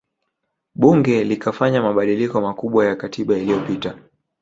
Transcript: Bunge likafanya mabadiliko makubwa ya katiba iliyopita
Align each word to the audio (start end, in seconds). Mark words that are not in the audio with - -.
Bunge 0.75 1.23
likafanya 1.23 1.81
mabadiliko 1.81 2.41
makubwa 2.41 2.85
ya 2.85 2.95
katiba 2.95 3.37
iliyopita 3.37 3.97